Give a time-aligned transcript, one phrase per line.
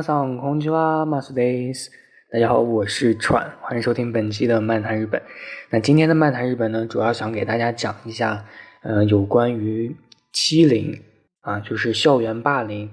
[0.00, 1.90] 皆さんこんにちは、マスです。
[2.32, 5.20] 大家好，我是川，欢迎收听本期的漫谈日本。
[5.68, 8.46] 那今天的漫谈日本呢，主要想给大家讲一下，
[8.82, 9.94] 呃，有关于
[10.32, 10.98] 欺凌
[11.42, 12.88] 啊，就是校园霸凌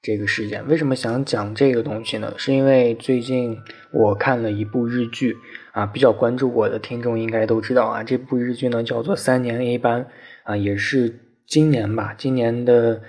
[0.00, 0.66] 这个事件。
[0.66, 2.32] 为什么想讲这个东西呢？
[2.38, 3.58] 是因为最近
[3.92, 5.36] 我看了一部日剧
[5.72, 10.04] 啊，比较关注我的听众应该都知道啊，这部日剧呢叫做《三年 A 班》
[10.44, 11.14] 啊，也是
[11.46, 13.02] 今年吧，今年的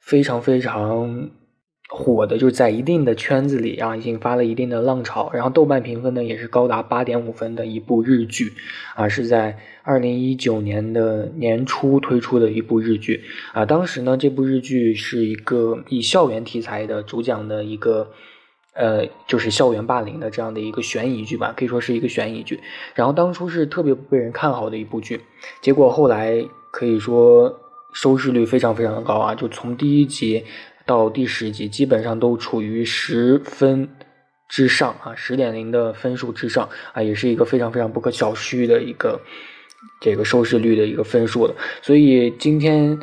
[0.00, 1.30] 非常非常。
[1.87, 5.29] 火的就是在一定的圈子里啊，引发了一定的浪潮。
[5.31, 8.51] 然后豆瓣评分呢也是高达八点五分的一部日剧，
[8.95, 13.23] 啊，是在二零一九年的年初推出的一部日剧。
[13.53, 18.09] 啊，当时呢这部日剧是一个以校园题材的主讲的一个，
[18.73, 22.59] 呃，就是校园霸凌的这样的一个悬疑剧吧，可以说是一个悬疑剧。
[22.95, 25.21] 然后当初是特别不被人看好的一部剧，
[25.61, 27.61] 结果后来可以说
[27.93, 30.43] 收视率非常非常的高啊，就从第一集。
[30.85, 33.89] 到第十集基本上都处于十分
[34.47, 39.19] 之上啊，十点零的分数之上啊，也是一个非常非常不可小觑的一个
[39.99, 41.55] 这个收视率的一个分数了。
[41.81, 42.97] 所以今天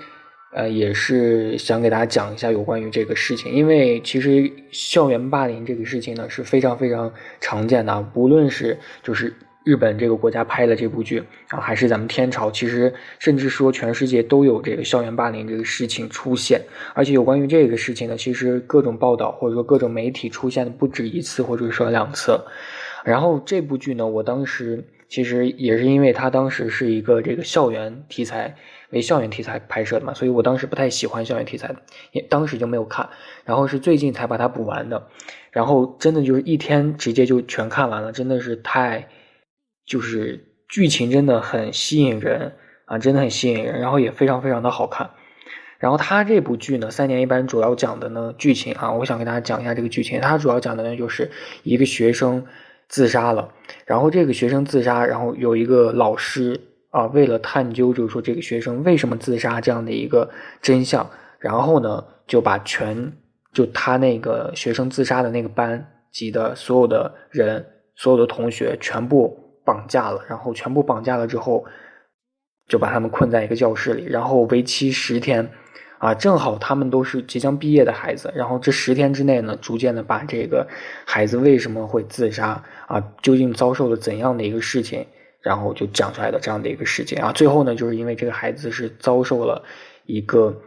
[0.55, 9.35] 呃也是想给大家讲一下有关于这个事情，因为其实校园霸凌这个事情呢是非常非常常见的，不论是就是。
[9.65, 16.61] 日本这个国家拍的这部剧啊，还是咱们天朝，其实甚至说全世界都有这个校园霸凌这个事情出现，
[16.95, 22.41] 而且有关于这个事情呢，其实各种报道或者说各种媒体出现的不止一次或者说两次。
[23.05, 28.57] 然后这部剧呢，我当时其实也是因为它当时是一个这个校园题材
[28.91, 31.75] 为校园题材拍摄的嘛，所以我当时不太喜欢校园题材，
[32.11, 33.09] 也当时就没有看，
[33.45, 35.09] 然后是最近才把它补完的，
[35.53, 39.09] 然后真的就是一天直接就全看完了，真的是太。
[39.87, 42.53] 就是剧情真的很吸引人
[42.87, 45.11] 啊，真的很吸引人，然后也非常非常的好看。
[45.79, 50.21] 然后他这部剧呢，三年一班主要讲的呢剧情啊，我想给大家讲一下这个剧情。
[50.21, 51.31] 他主要讲的呢就是
[51.65, 52.47] 一个学生
[52.89, 53.53] 自杀了，
[53.85, 56.61] 然后这个学生自杀，然后有一个老师
[56.91, 61.11] 啊，为了探究就是说这个学生为什么自杀这样的一个真相，
[61.41, 63.13] 然后呢就把全
[63.53, 67.67] 就他那个学生自杀的那个班级的所有的人，
[67.97, 69.42] 所有的同学全部。
[69.65, 71.65] 绑架了，然后全部绑架了之后，
[72.69, 75.51] 就把他们困在一个教室里，然后为期十天，
[75.99, 80.67] 啊，正好他们都是即将毕业的孩子，然后这十天之内呢，逐渐的把这个
[81.07, 85.07] 孩子为什么会自杀啊，究竟遭受了怎样的一个事情，
[85.41, 89.65] 然后就讲出来的这样的一个事情啊，最后呢，就是因为这个孩子是遭受了
[90.07, 90.63] 一个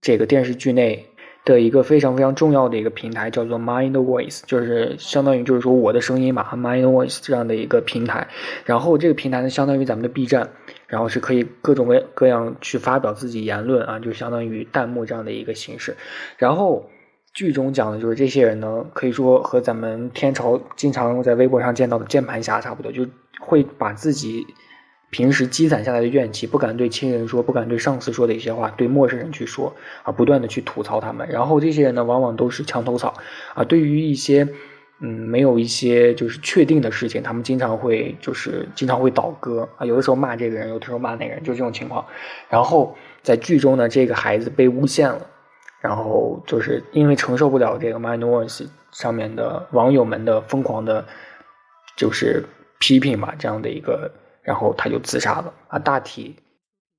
[0.00, 1.06] 这个电视剧内。
[1.46, 8.26] 的一个非常非常重要的一个平台叫做 Mind Voice，就是相当于就是说我的声音嘛，Mind Voice 这样的一个平台。
[8.64, 10.50] 然后这个平台呢，相当于咱们的 B 站，
[10.88, 15.96] 然后是可以各种各各样去发表自己言论啊，就相当于弹幕这样的一个形式。
[16.36, 16.90] 然后
[17.32, 23.06] 剧中讲的就是这些人呢，可以说和咱们天朝经常在微博上见到的键盘侠差不多，就
[23.40, 24.44] 会把自己。
[25.08, 31.26] 平时积攒下来的怨气，不敢对亲人说，不敢对上司说的一些话，对陌生人去说，啊，不断的去吐槽他们。
[31.30, 33.14] 然后这些人呢，往往都是墙头草，
[33.54, 34.46] 啊，对于一些，
[35.00, 42.04] 嗯，没有一些就是确定的事情，他们经常会就是经常会倒戈，啊，有的时候骂这个人，有的时候骂那个人，就这种情况。
[42.50, 45.24] 然后在剧中呢，这个孩子被诬陷了，
[45.80, 51.06] 然后就是因为承受不了这个 My Noise 上面的网友们的疯狂的，
[51.96, 52.44] 就是
[52.80, 54.10] 批评吧，这样的一个。
[54.46, 55.76] 然后他就自杀了啊！
[55.76, 56.36] 大体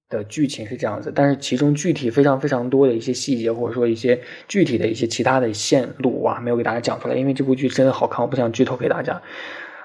[0.09, 4.19] 的剧情是这样子，但是其中具体非常非常多的一些细节，或者说一些
[4.49, 9.21] 具体的一些其他的线路啊，没有给大家讲出来，因为这部剧真的好看，我不想剧透给大家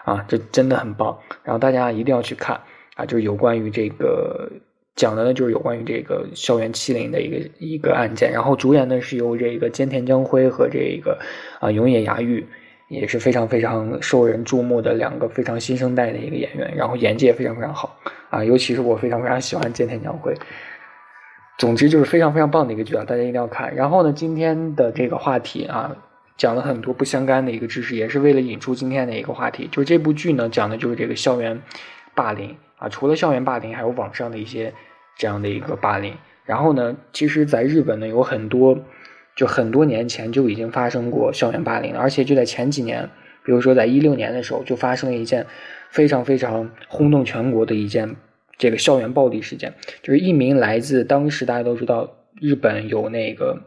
[0.05, 0.25] 啊！
[0.27, 2.61] 这真的很棒，然后大家一定要去看
[2.97, 3.07] 啊！
[3.07, 4.51] 就是有关于这个
[4.97, 11.21] 讲的呢，就是有关于这个校园欺凌的一个一个案件，然后主演呢是由这个菅田将晖和这个
[11.61, 12.45] 啊永野芽郁。
[12.93, 17.97] 也是非常非常受人注目的两个非常新生代的一个演员，然后演技也非常非常好
[18.29, 20.35] 啊，尤其是我非常非常喜欢菅田将晖。
[21.57, 23.75] 总之就是非常非常棒的一个剧啊，大家一定要看。
[23.75, 25.97] 然后呢，今天的这个话题啊，
[26.37, 31.63] 讲了很多不相干的一个知识，也是为了引出今天的一个话题，就是这部剧呢讲的就是这个校园
[32.15, 34.75] 霸凌啊，除了校园霸凌，还有网上的一些
[35.17, 36.15] 这样的一个霸凌。
[36.45, 38.79] 然后呢，其实在日本呢有很多。
[39.35, 43.09] 就很多年前就已经发生过校园霸凌，而且就在前几年，
[43.45, 45.47] 比如说在一六年的时候，就发生了一件
[45.91, 48.15] 非常非常轰动全国的一件
[48.59, 53.59] 这个校园暴力事件，就是一名来自当时大家都知道日本有那个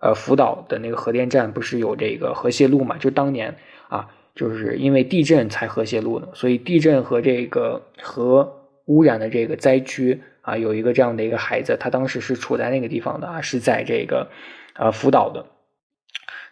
[0.00, 2.98] 呃福岛的那个核电站不是有这个核泄漏嘛？
[2.98, 3.56] 就当年
[3.88, 8.52] 啊，就是因为地震才核泄漏的，所以地震和这个核
[8.86, 14.28] 污染的这个灾区啊，有一个这样的一个孩子，他当时是处在那个地方的啊，是在这个。
[14.78, 15.44] 呃，辅导的，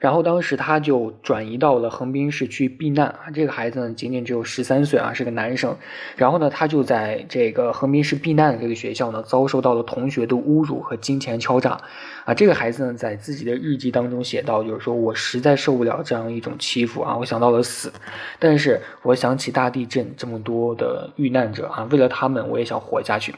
[0.00, 3.30] 然后当时他就转移到了横滨市去避难啊。
[3.32, 5.76] 这个孩子呢，仅仅只有十三岁啊，是个男生。
[6.16, 11.80] 然后呢，他就在这个横滨市避难的这个学校呢，遭受到了同学的侮辱和金钱敲诈
[12.24, 12.34] 啊。
[12.34, 17.92] 这个孩子呢，在自己的日记当中写到，就是说我实在受不了这样一种欺负啊，我想到了死。
[18.40, 23.32] 但是我想起大地震这么多的遇难者啊，为了他们，我也想活下去。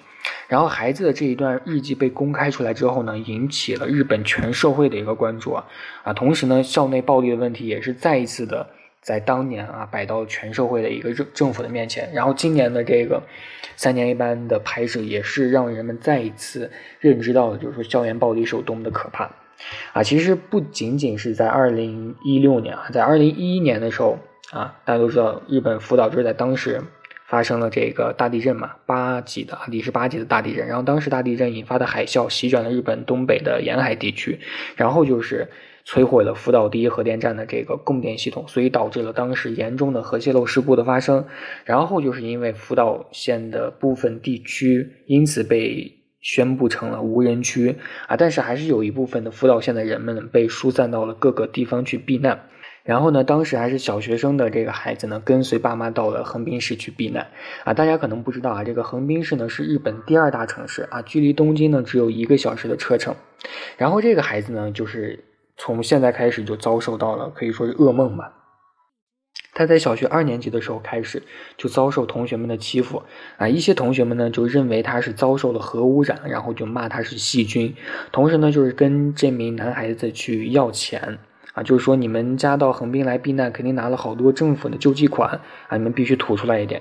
[0.49, 5.65] 然后孩子的这一段日记被公开出来之后呢，引起了日本全社会的一个关注啊
[6.05, 6.13] 啊！
[6.13, 8.67] 同时呢，校内暴力的问题也是再一次的
[9.03, 12.11] 在当年啊摆到全社会的一个政政府的面前。
[12.15, 13.23] 然后今年的这个
[13.77, 19.31] 三年一班的拍摄也是让人们再一次认知到了，就是说校园暴力是有多么的可怕
[19.93, 20.03] 啊！
[20.03, 24.19] 其实不仅仅是在二零一六年啊，在二零一一年的时候
[24.51, 26.83] 啊，大家都知道日本福岛就是在当时。
[27.29, 30.67] 发生了这个大地震嘛，八级的，第十八级的大地震。
[30.67, 34.41] 然后当时大地震引发的海啸席卷了日本东北的沿海地区，
[34.77, 35.47] 然后就是
[35.87, 41.27] 摧毁了福岛第一核电站的这个供电系统，所以导致了当时严重的核泄漏事故的发生。
[41.65, 47.77] 然后就是因为福岛县的部分地区因此被宣布成了无人区
[48.07, 52.49] 啊，但是还是有一部分的福岛县的人们被疏散到了各个地方去避难。
[52.89, 57.27] 然后呢，当时还是小学生的这个孩子呢，跟随爸妈到了横滨市去避难
[57.65, 57.75] 啊。
[57.75, 63.15] 大家可能不知道啊，这个横滨市呢是日本第二大城市啊，距离东京呢只有一个小时的车程。
[63.77, 65.23] 然后这个孩子呢，就是
[65.59, 68.33] 从现在开始就遭受到了可以说是噩梦吧。
[69.53, 71.23] 他在小学二年级的时候开始
[71.59, 73.03] 就遭受同学们的欺负
[73.37, 77.75] 啊，一些同学们呢就认为他是遭受了核污染，然后就骂他是细菌，
[78.13, 81.19] 同时呢就是跟这名男孩子去要钱。
[81.59, 86.81] 啊，就是说你们家到横滨来避难，肯定拿了好多政府的救济款啊，你们必须吐出来一点。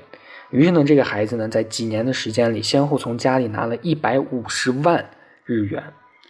[0.52, 5.04] 于是呢，这个孩子呢，在几年的时间里，先后从家里拿了一百五十万
[5.46, 5.84] 日元，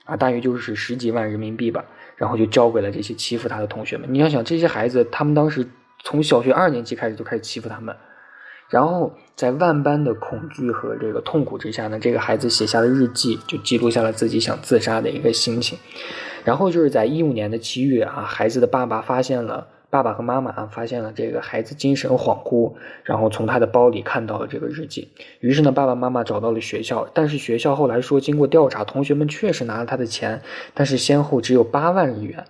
[0.06, 1.84] 啊，大约就是十几万人民币吧，
[2.16, 4.08] 然后就交给了这些欺负他的同学们。
[4.10, 5.68] 你要想，这些孩子他们当时
[6.04, 7.94] 从小学二年级开始就开始欺负他们，
[8.70, 15.78] 然后在万般的恐惧和这个痛苦之下呢，这个孩子写下了日记，就记录下了自己想自杀的一个心情。
[16.44, 22.74] 然后就是在一五年的七月啊，孩子的爸爸发现了，爸爸和妈妈啊发现了这个孩子精神恍惚，
[23.04, 25.10] 然后从他的包里看到了这个日记。
[25.40, 30.42] 于是呢，爸爸妈妈找到了学校，但是学校后来说，经过调查，同学们确实拿了他的钱，
[30.74, 32.46] 但是先后只有八万日元，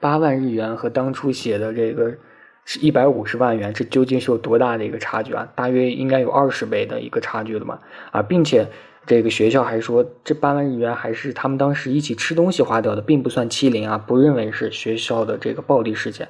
[0.00, 2.14] 八万日元和当初写的这个
[2.64, 5.48] 是一百五十万元，这究竟是有多大的一个差距啊？
[5.54, 7.78] 大约应该有二十倍的一个差距了嘛？
[8.10, 8.68] 啊，并且。
[9.04, 16.28] 这个学校还说，这八万日元还是他们当时一起吃东西花掉的，并不算欺凌啊，不认为是学校的这个暴力事件。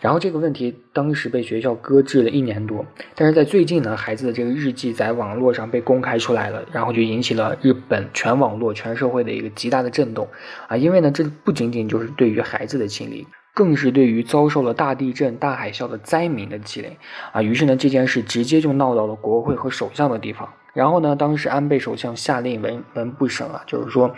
[0.00, 2.86] 然后这个问题当时被学校搁置了一年多，
[3.16, 10.28] 但是在最近呢，孩子的这个日记在网络上被公开出来了，然后就引起了日本全网络、全社会的一个极大的震动
[10.68, 10.76] 啊！
[10.76, 16.96] 因为呢，这不仅仅就是对于孩子的欺凌，更是对于遭受了大地震、大海啸的灾民的欺凌
[17.32, 17.42] 啊！
[17.42, 20.48] 于是呢，这件事直接就闹到了国会和首相的地方。
[20.72, 24.14] 然后呢，当时安倍首相下令文文部省啊，就是说，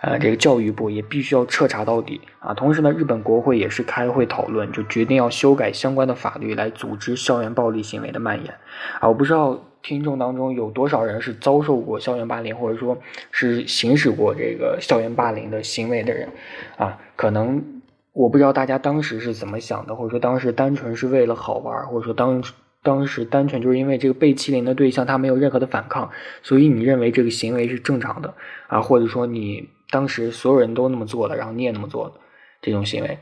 [0.00, 2.54] 呃，这个教育部也必须要彻查到底啊。
[2.54, 8.54] 同时呢，日本国会也是开会讨论，就决定要修改相关的法律来组织校园暴力行为的蔓延
[9.00, 9.08] 啊。
[9.08, 12.96] 我不知道听众当中有多少人是遭受过校园霸凌，或者说
[13.30, 16.30] 是行使过这个校园霸凌的行为的人
[16.78, 16.98] 啊。
[17.16, 17.81] 可能
[18.12, 22.42] 我不知道大家当时是怎么想的，或者说当时单纯是为了好玩，或者说当。
[22.84, 26.10] 当时单纯就是因为这个被欺凌的对象他没有任何的反抗，
[26.42, 28.34] 所以你认为这个行为是正常的
[28.66, 32.12] 啊，或者说你当时所有人都那么做了，然后你也那么做
[32.60, 33.16] 这种行为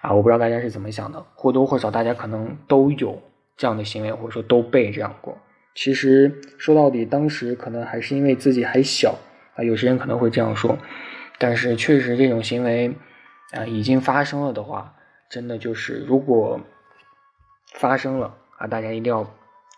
[0.00, 3.20] 啊，我不知道大家是怎么想的，或多或少大家可能都有
[3.58, 5.36] 这样的行为，或者说都被这样过。
[5.74, 9.18] 其实说到底，当时可能还是因为自己还小
[9.54, 10.78] 啊，有些人可能会这样说，
[11.36, 12.94] 但是确实这种行为
[13.52, 14.94] 啊已经发生了的话，
[15.28, 16.60] 真的就是如果
[17.74, 18.34] 发生了。
[18.58, 19.24] 啊，大家一定要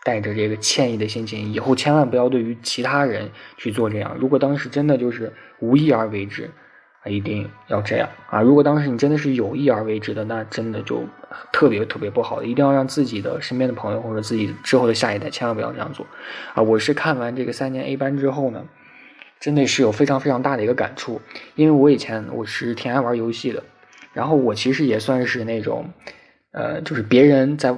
[0.03, 4.17] 带着这个歉意的心情，以后千万不要对于其他人去做这样。
[4.19, 6.49] 如果当时真的就是无意而为之，
[7.03, 8.41] 啊，一定要这样啊。
[8.41, 11.03] 如果当时你真的是有意而为之的，那真的就
[11.53, 12.41] 特别特别不好。
[12.41, 16.07] 一定要让自己的身边的朋友或者自己之后的下一代千万不要这样做
[16.55, 16.63] 啊。
[16.63, 18.65] 我是看完这个三年 A 班之后呢，
[19.41, 21.19] 真的是有非常非常大的一个感触，
[21.55, 23.61] 因为我以前我是挺爱玩游戏的，
[24.13, 25.89] 然后我其实也算是那种，
[26.51, 27.77] 呃，就是别人在。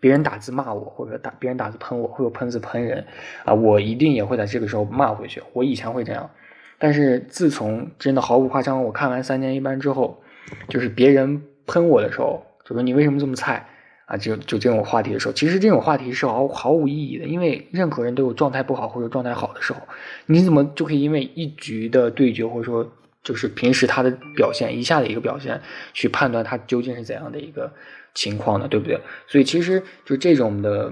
[0.00, 3.04] 别人打字骂我，或者打别人打字喷我，会有喷字喷人，
[3.44, 5.42] 啊，我一定也会在这个时候骂回去。
[5.52, 6.30] 我以前会这样，
[6.78, 10.22] 但是自从真的毫不夸张，我看完三年一班之后，
[10.68, 13.66] 就是别人喷我的时候，就说你为什么这么菜
[14.08, 14.16] 啊？
[14.16, 19.80] 就就这种话题的时候，其实这种话题是毫毫无意义的，因为任何人都有状态不好或者状态好的时候，
[20.26, 22.92] 你怎么就可以因为一局的对决或者说？
[23.24, 25.60] 就是平时他的表现，一下的一个表现，
[25.92, 27.70] 去判断他究竟是怎样的一个
[28.14, 28.98] 情况呢，对不对？
[29.26, 30.90] 所以其实就这种的，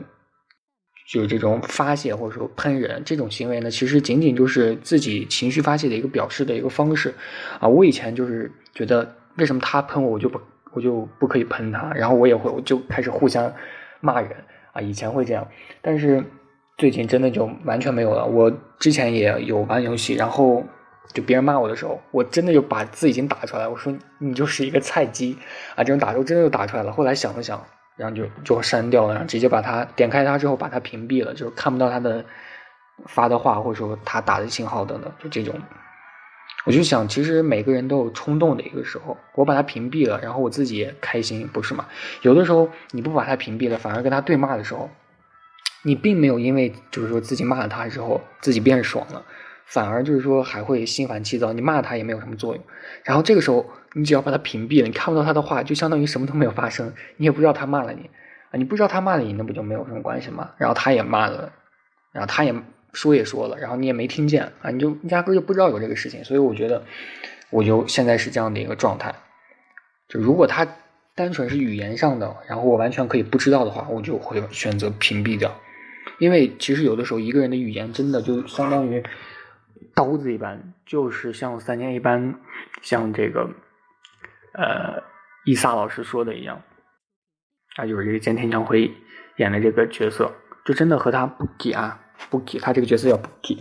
[1.08, 7.14] 就是这种发泄或者说喷人这种行为呢，其实仅仅就是自己情绪发泄的一个表示的一个方式
[7.60, 7.68] 啊。
[7.68, 10.38] 我以前就是觉得，为什么他喷我，我就不
[10.76, 13.52] 我就不可以喷他，然后我也会我就开始互相
[13.98, 14.30] 骂人
[14.72, 14.80] 啊。
[14.80, 15.44] 以前会这样，
[15.82, 16.22] 但是
[16.78, 18.24] 最近真的就完全没有了。
[18.24, 20.62] 我之前也有玩游戏，然后。
[21.14, 23.66] 就别人骂我的时候，我真的就把字已经打出来。
[23.66, 25.38] 我说你就是一个菜鸡
[25.76, 25.84] 啊！
[25.84, 26.90] 这种打斗真的就打出来了。
[26.90, 27.64] 后来想了想，
[27.96, 32.24] 然后就就删掉了，然后直接把它点开它之后把它屏蔽了，就是看不到他的
[33.06, 35.54] 发的话或者说他打的信号等等，就这种。
[36.66, 41.86] 我就想，其实每个人都有冲动的一个时候，我把它屏蔽了，然后我自己也开心，不是吗？
[42.22, 44.90] 有的时候你不把它屏蔽了，反而跟他对骂的时候，
[45.84, 49.24] 你并没有因为就是说自己骂了他之后自己变爽了。
[49.64, 52.64] 反而就是说还会心烦气躁，你骂他也没有什么作用。
[53.02, 58.08] 然后这个时候，你只要把他屏蔽了，你看不到他的话，就相当于什么都没有发生，你也不知道他骂了你
[58.50, 60.50] 啊，你不知道他骂了你，那不就没有什么关系吗？
[60.56, 61.52] 然后他也骂了，
[62.12, 62.54] 然后他也
[62.96, 66.24] 说也说了，然后你也没听见啊，你就压根就不知道有这个事情。
[66.24, 66.84] 所以我觉得，
[67.50, 69.14] 我就现在是这样的一个状态。
[70.08, 70.66] 就如果他
[71.14, 75.54] 单纯是语言上的，然后我完全可以不知道的话，我就会选择屏蔽掉。
[76.18, 79.04] 因为其实有的时候一个人的语言真的就相当于。
[79.94, 82.38] 刀子一般，就是像三年一般，
[82.82, 83.48] 像这个，
[84.52, 85.02] 呃，
[85.46, 86.62] 伊萨老师说的一样，
[87.76, 88.90] 啊，就是这个菅田将晖
[89.36, 90.34] 演的这个角色，
[90.66, 91.72] 就真的和他不给
[92.30, 93.56] 不给他这个角色叫不给，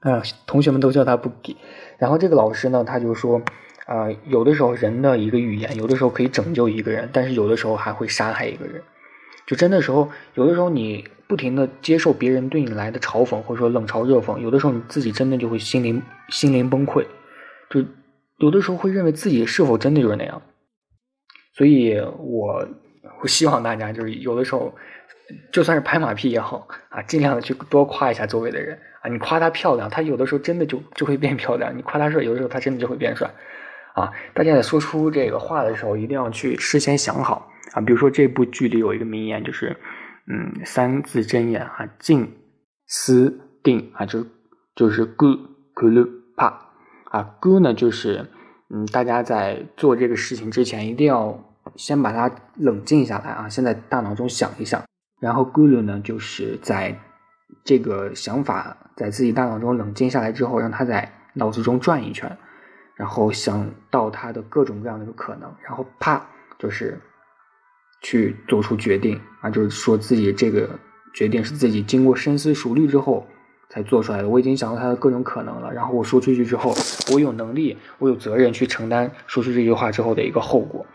[0.00, 1.56] 啊，同学们都叫他不给。
[1.98, 3.40] 然后这个老师呢，他就说，
[3.86, 8.82] 啊，有的时候人的一个语言，有的时候可以拯救一个人，但是有的时候还会杀害一个人。
[9.46, 17.06] 就真的时候，有的时候你不停的接受别人对你来的嘲讽，或者说冷嘲热讽，有的时候你自己真的就会心灵心灵崩溃，
[17.70, 17.84] 就
[18.38, 20.42] 有的时候会认为自己是否真的就是那样。
[21.54, 22.68] 所以我
[23.22, 24.74] 我希望大家就是有的时候，
[25.52, 33.28] 就算是拍马屁也好啊，尽量的去多夸一下周围的人啊，你夸她漂亮，她有的时候真的就就会变漂亮；你夸她帅，有的时候她真的就会变帅。
[33.94, 37.80] 啊，大家在说出这个话的时候，一定要去事先想好啊。
[37.80, 39.76] 比如说这部剧里有一个名言，就是
[40.28, 42.30] 嗯，三字真言啊，静
[42.86, 44.24] 思定啊，就
[44.74, 45.38] 就是 good
[45.72, 46.06] good
[46.36, 46.52] pa
[47.10, 48.28] 啊顾呢就是
[48.68, 51.42] 嗯，大家在做这个事情之前，一定要
[51.76, 54.82] 先把它冷静下来啊，先在大脑中想一想。
[55.20, 56.98] 然后 good 呢，就是在
[57.64, 62.36] 这个想法在自己大脑中冷静下来之后，让它在脑子中转一圈。
[62.94, 66.26] 然后想到他的各种各样的一个可能，然后啪，
[66.58, 66.98] 就是
[68.00, 70.66] 去做出决定啊，就是说自己这个
[71.12, 73.26] 决定是自己经过深思熟虑之后
[73.68, 74.28] 才做出来的。
[74.30, 76.74] 我已经想到他的各种可能了，然后我说出去之后，
[77.12, 80.86] 我有能力，我有责任去承担说出这句话之后的一个后果。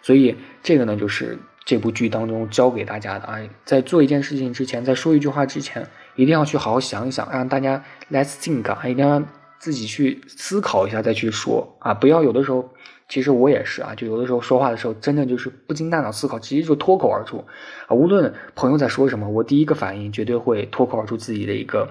[0.00, 9.22] 所以这个呢，就是这部剧当中教给大家的啊，在做一件事情之前，在说一句话之前，一定要去好好想一想，让大家 let's think 啊，一定要。
[9.62, 12.68] 自己去思考一下再去说啊，不要有的时候，
[13.08, 17.44] 其实我也是啊，就有的时候说话的时候，真的就是不经大脑思考，直接就脱口而出
[17.86, 17.94] 啊。
[17.94, 21.88] 无论朋友在说什么，我第一个反应绝对会脱口而出自己的一个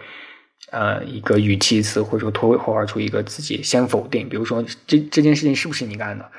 [0.69, 6.29] 呃一个语气词，或者说脱口而出一个自己先否定，比如说这这件事情是不是你干的，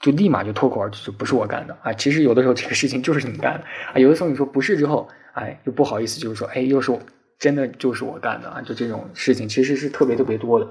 [0.00, 1.92] 就立马就脱口而出，就不是我干的啊。
[1.92, 7.00] 其实有的时候这个事情就是你干的啊，有的时候你说不是之后，哎，又不好意思，就是说，哎，又是我。
[7.38, 8.62] 真的就是我干的啊！
[8.62, 10.66] 就这种事情其实是特别特别多的。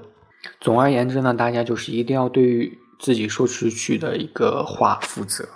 [0.60, 2.68] 总而言之呢，大家就是一定要对
[2.98, 5.48] 自己说出去的一个话负责。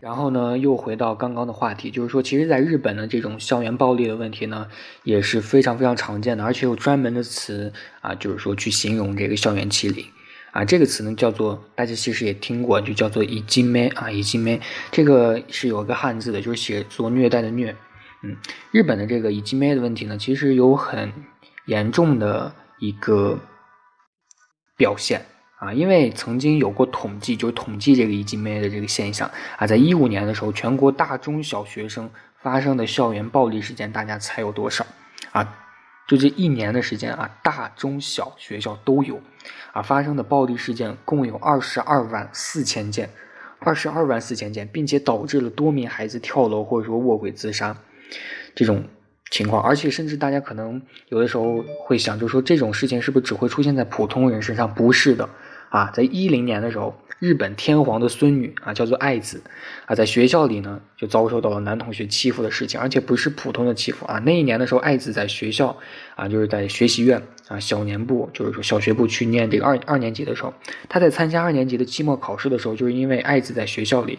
[0.00, 4.66] 然后呢，又回到刚刚的话题，就是说，其实，在日本的这种校园暴力的问题呢，
[5.04, 10.04] 也是非常非常常见的，而且有专门的词啊，就是说去形容这个校园欺凌。
[10.52, 17.76] 啊，这个词呢叫做，大家其实也听过，就叫做“以金妹”啊，“以金妹”这个是有一个汉字的，就是写作虐待的“虐”。
[18.24, 18.36] 嗯，
[18.72, 21.12] 日本的这个“以金妹”的问题呢，其实有很
[21.66, 23.38] 严重的一个
[24.76, 25.24] 表现
[25.60, 34.86] 啊，因为曾经有过统计，就统计这个“以金妹”的这个现象啊，在一五年的时候，全国大中小学生发生的校园暴力事件，大家猜有多少
[35.32, 35.58] 啊？
[36.08, 39.20] 就这一年的时间啊，大中小学校都有，
[39.72, 43.10] 啊发生的暴力事件共有二十二万四千件，
[43.58, 47.76] 二十二万四千件，并且导致了多名孩子跳楼或者说卧轨自杀，
[48.54, 48.82] 这种
[49.30, 54.74] 情况，而且甚至大家可能有的时候会想，就是说这种事情是不是只会出现在普通人身上？
[54.74, 55.28] 不是的，
[55.70, 59.42] 啊，在一零年的时候日本天皇的孙女啊，叫做爱子
[59.86, 64.18] 啊，在学校里呢就遭受到了男同学欺负的事情，而且不是普通的欺负啊。
[64.26, 65.76] 那一年的时候，爱子在学校
[66.16, 70.52] 啊，就是在学习院啊小年部，就是说小学部去念这个二二年级的时候，
[70.88, 74.18] 他在参加二年级的期末考试的时候，就是因为爱子在学校里，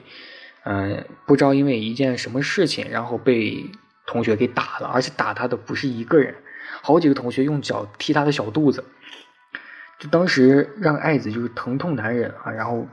[0.63, 3.65] 嗯，不知道因为一件什么事情，然后被
[4.05, 6.35] 同学给打了，而且打他的不是一个人，
[6.81, 8.85] 好几个同学用脚踢他的小肚子。
[10.01, 12.87] 就当时让爱子就是疼痛难忍啊，然后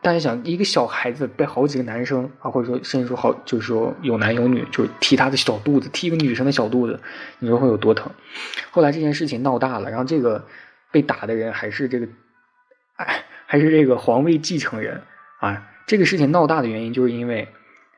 [0.00, 6.98] 大家想，一个小孩子被好几个男生啊，或者说甚至说好，就是说有男有女，就是踢他的小肚子，踢一个女生的小肚子，
[7.38, 8.10] 你说会有多疼？
[8.70, 10.46] 后来这件事情闹大了，然后这个
[10.90, 12.08] 被打的人还是这个，
[12.96, 15.02] 哎，还是这个皇位继承人
[15.40, 15.68] 啊。
[15.86, 17.48] 这个事情闹大的原因，就是因为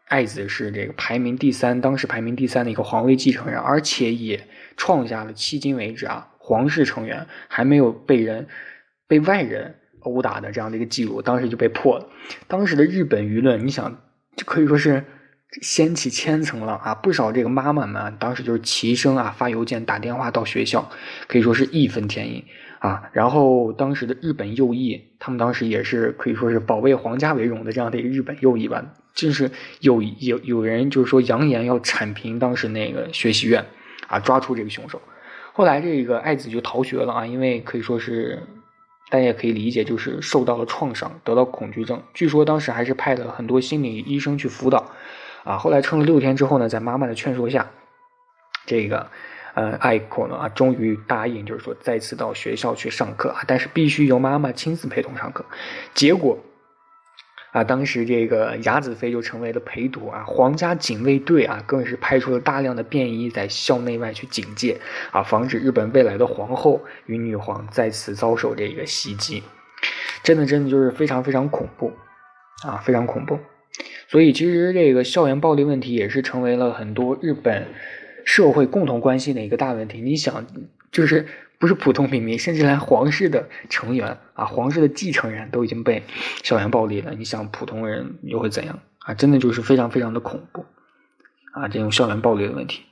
[0.08, 6.29] 爱子是这个排名第三，当时排名第三的一个皇位继承人，而且也创下了迄今为止啊。
[6.42, 8.48] 皇室成员还没有被人
[9.06, 12.08] 被外人殴打的这样的一个记录，当时就被破了。
[12.48, 14.00] 当时的日本舆论，你想，
[14.34, 15.04] 就可以说是
[15.60, 16.94] 掀起千层浪啊！
[16.94, 20.90] 不少这个妈妈们当时就是齐声啊发邮件、打电话到学校，
[21.28, 22.44] 可以说是义愤填膺
[22.78, 23.10] 啊。
[23.12, 28.82] 然后当时的日本右翼，他们当时也是可以说是保卫皇家为荣的这样的一个日本右翼吧，
[29.12, 33.66] 就是有有有人就是说扬言要铲平当时那个学习院
[34.06, 35.02] 啊，抓出这个凶手。
[35.60, 38.42] 后来这个爱子就逃学了啊，因为可以说是
[39.10, 42.02] 大家也可以理解，就是受到了创伤，得到恐惧症。
[42.14, 44.90] 据说当时还是派了很多心理医生去辅导
[45.44, 45.58] 啊。
[45.58, 47.70] 后来撑了六天之后呢，在妈妈的劝说下，
[48.64, 49.10] 这个
[49.52, 55.44] 呃爱子呢啊终于答应，就是说再次到学校去上课啊，但是必须由妈妈亲自陪同上课。
[55.92, 56.38] 结果。
[57.52, 69.42] 啊，当时这个雅子妃就成为了陪读啊，皇家警卫队啊，更是派出了大量的便衣在校内外去警戒啊，防止日本未来的皇后与女皇再次遭受这个袭击。
[70.22, 71.92] 真的，真的就是非常非常恐怖
[72.64, 73.38] 啊，非常恐怖。
[74.06, 77.66] 所以，其实这个校园暴力问题也是成为了很多日本
[78.24, 80.00] 社会共同关心的一个大问题。
[80.00, 80.46] 你想，
[80.92, 81.26] 就是。
[81.60, 86.02] 不是普通平民，甚至连皇室的成员啊，皇室的继承人都已经被
[86.42, 87.12] 校园暴力了。
[87.14, 89.12] 你想，普通人又会怎样啊？
[89.12, 90.64] 真的就是非常非常的恐怖
[91.52, 91.68] 啊！
[91.68, 92.84] 这种校园暴力的问题。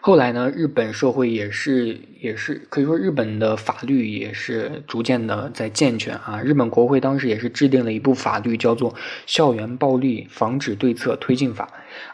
[0.00, 6.40] 后来呢，日本社会也是也是可以说，日本的法律也是逐渐的在健全啊。
[6.40, 8.90] 日本国会当时也是制定了一部法律，叫做
[9.26, 11.68] 《校园暴力防止对策推进法》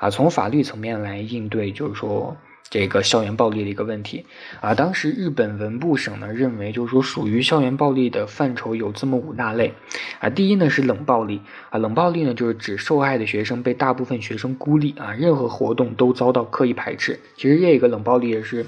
[0.04, 2.36] 啊，从法律层面来应对，就是说。
[2.70, 4.26] 这个校园暴力的一个问题
[4.60, 9.72] 啊，当时日本文部省呢认为，就是说属于校园暴力的范畴有这么五大类
[10.20, 10.28] 啊。
[10.28, 17.18] 第一呢是冷暴力啊，冷暴力呢就是指受害的学生被大部分学生孤立啊，任何活动都遭到刻意排斥。
[17.36, 18.66] 其实这个冷暴力也是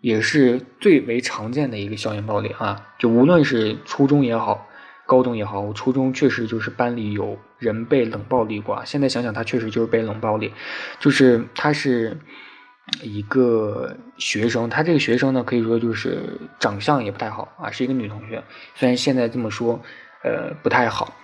[0.00, 4.68] 也是最为常见的一个校园暴力啊，就无论是初中也好，
[5.06, 10.52] 高中也好，我初中确实就是班里有人被冷暴力过，现在想想他确实就是被冷暴力，
[11.00, 12.16] 就是他是。
[13.02, 18.42] 一个学生，他这个学生呢，可以说就是长相也不太好啊，是一个女同学。
[18.74, 19.80] 虽然现在这么说，
[20.24, 21.14] 呃，不太好，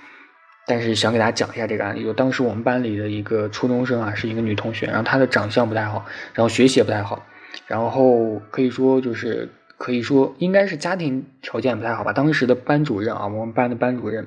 [0.66, 2.04] 但是想给大家讲一下这个案例。
[2.04, 7.26] 就当时我们班里的一个初中生啊，是一个女同学，然后她的长相不太好，然后学习也不太好，
[7.66, 12.12] 然后可以说就是可以说应该是家庭条件不太好吧。
[12.12, 14.26] 当时的班主任啊，我们班的班主任，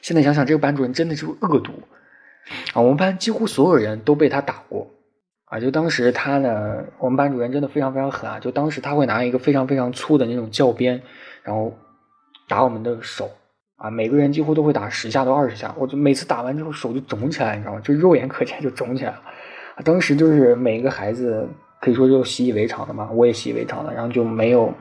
[0.00, 1.82] 现在想想这个班主任真的是恶毒
[2.72, 4.93] 啊，我们班几乎所有人都被他打过。
[5.54, 8.40] 啊，就当时他呢，我们班主任真的非常非常狠啊！
[8.40, 11.00] 就当时他会拿一个非常非常粗的那种教鞭，
[11.44, 11.72] 然后
[12.48, 13.30] 打我们的手
[13.76, 15.72] 啊，每个人几乎都会打十下到二十下。
[15.78, 17.80] 我就每次打完之后手就肿起来，你知道吗？
[17.84, 19.22] 就肉眼可见就肿起来了。
[19.84, 21.48] 当时就是每一个孩子
[21.80, 24.74] 可以说就习以为常的嘛，我也习以为常了，然后就没有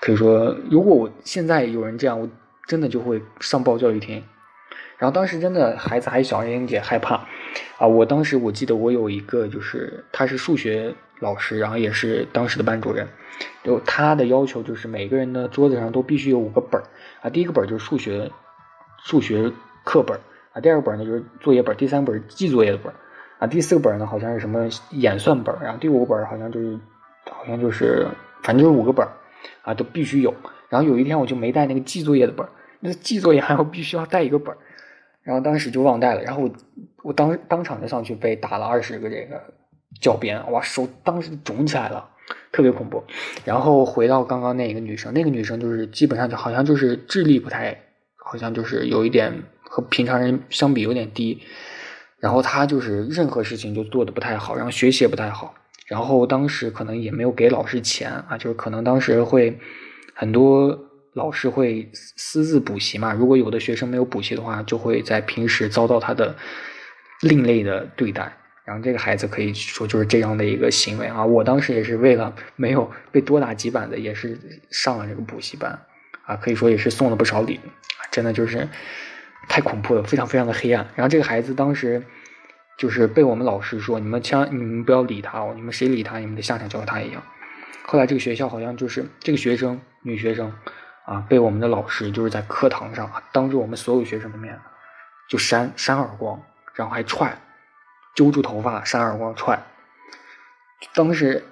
[0.00, 2.28] 可以说，如果我现在有人这样，我
[2.66, 4.20] 真的就会上报教育厅。
[5.02, 7.16] 然后当时真的孩子还小，有点害怕。
[7.76, 13.08] 啊，我当时我记得我有一个，就是他是数学老师，然后也是当时的班主任，
[13.64, 16.84] 就他的要求就是每个人的桌子上都必须有五个本儿。
[17.20, 18.30] 啊，第一个本儿就是数学
[19.02, 19.50] 数学
[19.82, 20.16] 课本
[20.52, 22.94] 啊，第二个本儿呢就是作业本，第三本是记作业的本
[23.40, 26.78] 啊，第四个本呢好像是什么演算本，然后第五个本好像就是
[27.28, 28.06] 好像就是
[28.44, 29.04] 反正就是五个本
[29.62, 30.32] 啊，都必须有。
[30.68, 32.46] 然后有一天我就没带那个记作业的本
[32.78, 34.56] 那记作业还要必须要带一个本
[35.22, 36.50] 然后当时就忘带了，然后我
[37.02, 39.40] 我当当场就上去被打了二十个这个
[40.00, 42.08] 教鞭，哇，手当时肿起来了，
[42.50, 43.02] 特别恐怖。
[43.44, 47.76] 然后回到刚刚那个女生，那个女生就是基本上就好像就是智力不太，
[48.16, 49.32] 好像就是有一点
[49.62, 51.42] 和平常人相比有点低。
[52.18, 55.54] 然后她就是任何事情就做的不太好，然后学习也不太好。
[55.86, 59.58] 然后当时可能也没有给老师钱啊，就是可能当时会
[60.14, 60.78] 很多
[61.14, 66.34] 老师会私自补习嘛，如果有的学生没有补习的话，就会在平时遭到他的
[67.20, 68.36] 另类的对待。
[68.64, 71.24] 然后这个孩子可以说就是这样的一个行为啊！
[71.24, 74.38] 我当时也是为了没有被多打几板子，也是
[74.70, 75.76] 上了这个补习班
[76.24, 77.58] 啊，可以说也是送了不少礼，
[78.12, 78.68] 真的就是
[79.48, 80.86] 太恐怖了，非常非常的黑暗。
[80.94, 82.04] 然后这个孩子当时
[82.78, 87.20] 就是被我们老师说：“你们千万你们不要理他哦，你们谁理他，你们的下场就和他一样。”
[87.84, 90.52] 后来这个学校好像就是这个学生女学生
[91.04, 94.58] 啊，被我们的老师就是在课堂上当着我们所有学生的面
[95.28, 96.42] 就扇扇耳光，
[96.74, 97.36] 然后还踹。
[98.14, 99.58] 揪住头发扇耳光踹，
[100.94, 101.42] 当时，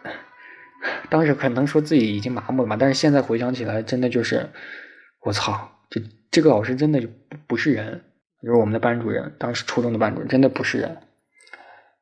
[1.09, 4.51] 当时可能说自己已经麻木了嘛，但是现在回想起来，真的就是
[5.23, 8.05] 我操，这这个老师真的就不不是人，
[8.43, 10.99] 就是我们的班主任，当时初中的班主任真的不是人，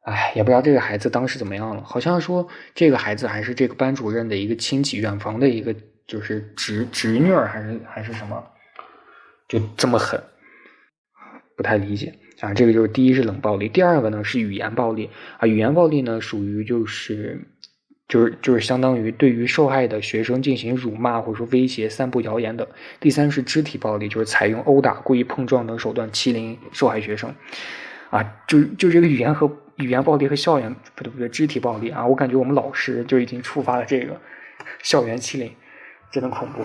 [0.02, 5.72] 哎，也不知道这个孩子当时怎么样了，好像说这个孩子还是这个班主任的一个亲戚，远房的一个
[6.08, 8.42] 就是侄侄女还是还是什么，
[9.46, 10.20] 就这么狠，
[11.56, 12.12] 不太理解。
[12.40, 15.46] 啊，这个就是第一是冷暴力，第二个呢是语言暴力啊。
[15.46, 17.46] 语言暴力呢属于就是
[18.06, 22.66] 就是就是相当于对于受害的学生进行辱骂或者说威胁、散布谣言等。
[23.00, 27.34] 第三是肢体暴力，就是采用殴打、故意碰撞等手段欺凌受害学生。
[28.10, 34.18] 啊，就就这个语言和语言暴力和校园不对不对，肢体暴力啊，我感觉我们老师就已经触发了这个
[34.82, 35.52] 校园欺凌。
[36.10, 36.64] 真的恐怖。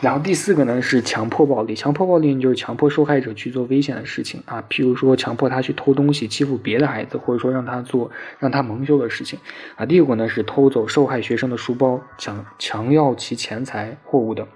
[0.00, 9.38] 然后第四个呢是强迫暴力，强迫暴力就是强迫受害者去做危险的事情啊，譬如说强迫他去偷东西、欺负别的孩子，或者说让他做让他蒙羞的事情
[9.76, 9.84] 啊。
[9.84, 14.46] 第五个呢是偷走受害学生的书包、强强要其钱财货物等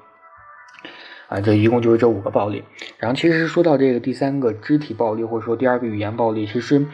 [1.28, 1.42] 啊。
[1.42, 2.64] 这一共就是这五个暴力。
[2.96, 6.86] 然后其实说到这个第三个肢体暴力，或者说第二个语言暴力，其实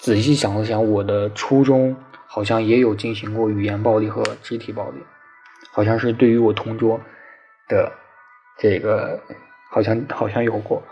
[0.00, 1.94] 仔细想了想，我的初中
[2.26, 4.98] 好像也有进行过语言暴力和肢体暴力。
[5.76, 6.98] 好像是对于我同桌
[7.68, 7.92] 的
[8.56, 9.20] 这个，
[9.70, 10.82] 好像好像有过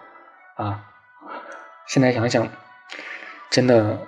[0.57, 0.85] 啊。
[1.87, 2.47] 现在想想，
[3.49, 4.07] 真的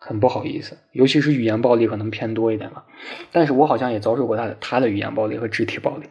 [0.00, 2.84] 很不好意思，尤其是语言暴力可能偏多一点吧。
[3.30, 6.10] 但是我好像也遭受过他的他的语言暴力和肢体暴力。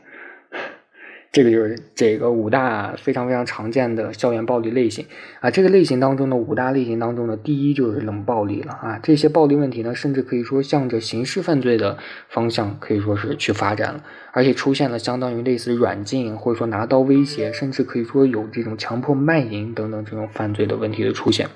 [1.31, 5.05] 这个就是这个五大非常非常常见的校园暴力类型。
[5.41, 21.47] 啊，这个类型当中的五大类型当中的第一就是冷暴力了啊，这些暴力问题呢，甚至可以说向着刑事犯罪的方向可以说是去发展了，而且出现了相当于类似软禁或者说拿刀威胁，甚至可以说有这种强迫卖淫等等这种犯罪的问题的出现。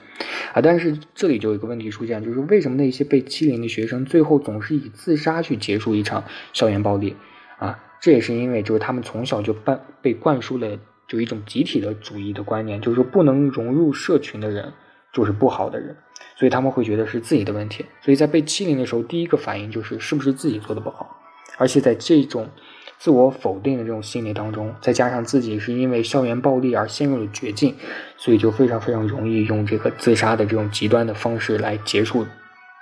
[0.54, 7.16] 啊，但是这里就有一个问题出现，就是为什么那些被欺凌的学生最后总是以自杀去结束一场校园暴力
[7.58, 7.80] 啊？
[8.04, 14.74] 这也是因为，就是他们从小就被被灌输了就一种集体的主义的观念，就是说不能融入社群的人
[15.14, 15.96] 就是不好的人，
[16.36, 17.86] 所以他们会觉得是自己的问题。
[18.02, 21.18] 所以在被欺凌的时候，第一个反应就是是不是自己做的不好。
[21.58, 22.50] 而且在这种
[22.98, 27.74] 自我否定的这种心理当中，再加上自己是因为校园暴力而陷入了绝境，
[28.18, 32.26] 所以就非常非常容易用这个自杀的这种极端的方式来结束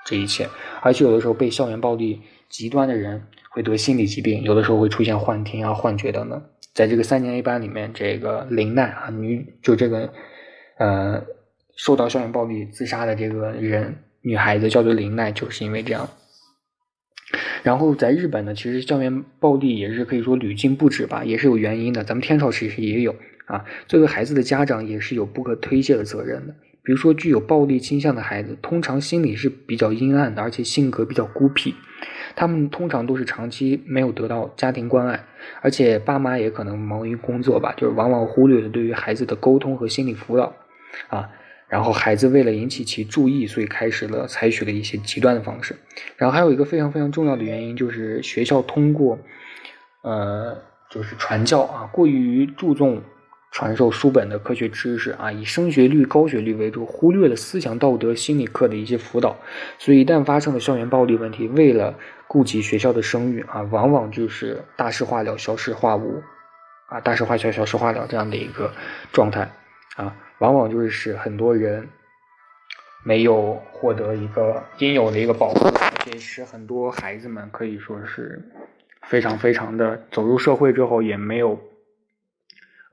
[0.04, 0.50] 这一切。
[0.82, 3.28] 而且有的时候被校园暴力极端的人。
[3.54, 6.42] 会得心理疾病，有的时候会出现幻听啊、幻觉等等。
[6.74, 10.14] 在这个三年 A 班里面，这个林奈啊，女就这个
[10.78, 11.22] 呃
[11.76, 16.10] 受到校园暴力自杀的这个人，女孩子叫做林奈，就是因为这样。
[17.64, 22.06] 然后在日本呢，其实校园暴力也是可以说屡禁不止吧，也是有原因的。
[22.06, 23.14] 咱们天朝其实也有
[23.46, 23.66] 啊。
[23.86, 26.56] 作为孩子的家长也是有不可推卸的责任的。
[26.84, 31.76] 比如说，具有暴力倾向的孩子，通常心理是比较阴暗的，而且性格比较孤僻。
[32.36, 35.24] 他们通常都是长期没有得到家庭关爱，
[35.62, 40.54] 而且爸妈也可能忙于工作吧，就是往往忽略了对于孩子的沟通和心理辅导，
[41.10, 41.30] 啊，
[41.68, 45.76] 然后孩子为了引起其注意，所以开始了采取了一些极端的方式。
[46.18, 49.20] 然后还有一个非常非常重要的原因，就是学校通过，
[50.04, 50.58] 呃，
[50.90, 53.02] 就是传教啊，过于注重。
[53.54, 59.36] 传授书本的科学知识啊，以升学率、高学历为主，忽略了思想道德、心理课的一些辅导。
[59.78, 61.94] 所以，一旦发生了校园暴力问题，为了
[62.32, 66.24] 顾及学校的声誉啊，往往就是大事化了、小事化无
[66.88, 68.72] 啊，大事化小、小事化了这样的一个
[69.12, 69.52] 状态
[69.98, 71.86] 啊，往往就是使很多人
[73.04, 78.42] 没有获得一个应有的一个保护，而且使很多孩子们可以说是
[79.02, 81.60] 非常非常的走入社会之后也没有。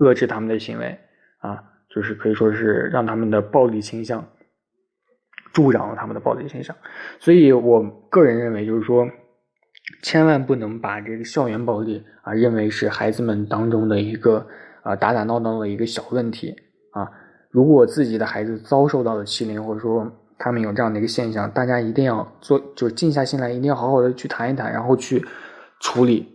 [0.00, 0.98] 遏制他们的行为，
[1.38, 4.28] 啊，就是可以说是让他们的暴力倾向
[5.52, 6.76] 助长了他们的暴力倾向，
[7.18, 9.08] 所以我个人认为，就是说，
[10.02, 14.46] 千万不能把这个校园暴力啊认为是孩子们当中的一个
[14.82, 16.54] 啊打打闹闹的一个小问题
[16.92, 17.10] 啊。
[17.50, 25.24] 如果自己的孩子遭受到了欺凌，或者说他们有这样的一个现象，大家一定要做，就是静下心来，一定要好好的去谈一谈，然后去
[25.80, 26.34] 处理。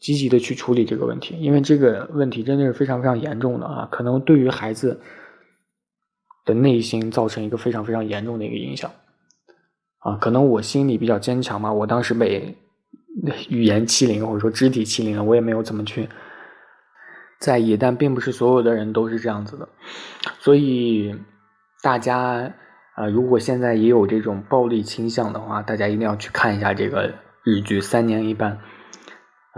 [0.00, 5.00] 积极的去处理这个问题，因为这个问题真的是非常非常严重的啊，可能对于孩子
[6.44, 8.90] 的内心造成一个非常非常严重的一个影响
[10.00, 10.18] 啊。
[10.18, 12.54] 可能我心里比较坚强嘛，我当时被
[13.48, 16.08] 语言欺凌或者说肢体欺凌，我也没有怎么去
[17.38, 19.68] 在意，但并不是所有的人都是这样子的，
[20.38, 21.14] 所以
[21.82, 22.52] 大家。
[22.96, 28.56] 啊，如果现在也有这种暴力倾向的话，大家一定要去看一下这个日剧《三年一班》。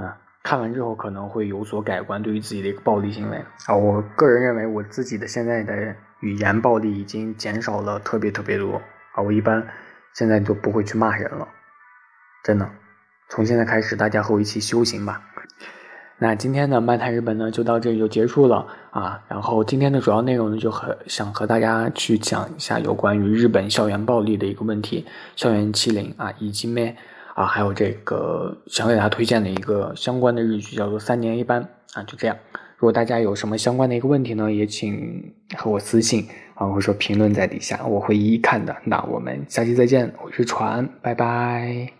[0.02, 8.80] 啊，看完之后可能会有所改观，对于自己的一个暴力行为啊，我个人认为我自己的现在的语言暴力已经减少了特别特别多
[9.12, 9.68] 啊，我一般
[10.14, 11.46] 现在都不会去骂人了，
[12.42, 12.66] 真的。
[13.28, 15.20] 从现在开始，大家和我一起修行吧。
[16.18, 19.22] 那今天的漫谈日本呢，就到这里就结束了啊。
[19.28, 26.96] 然后今天的主要内容呢，就和想和大家去讲一下有关于日本校园暴力的一个问题，校园欺凌啊，以及咩
[27.34, 31.62] 啊，还有这个想给大家推荐的一个相关的日剧，叫做《三年一班》
[32.00, 32.02] 啊。
[32.04, 32.34] 就这样，
[32.78, 38.74] 如果大家有什么相关的一个问题呢，也请和我私信啊，或者说评论在底下，我会一一看的。
[38.84, 41.95] 那我们下期再见，我是船，拜拜。